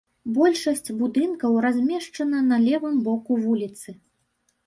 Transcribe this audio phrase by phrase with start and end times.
[0.35, 3.89] Большасць будынкаў размешчана на левым боку вуліцы.